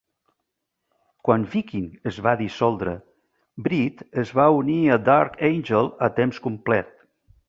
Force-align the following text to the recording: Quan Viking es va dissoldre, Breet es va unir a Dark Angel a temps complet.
Quan 1.27 1.43
Viking 1.55 1.83
es 2.11 2.15
va 2.27 2.31
dissoldre, 2.39 2.93
Breet 3.67 4.01
es 4.25 4.31
va 4.39 4.47
unir 4.63 4.79
a 4.95 4.97
Dark 5.11 5.37
Angel 5.51 5.91
a 6.09 6.11
temps 6.21 6.41
complet. 6.47 6.91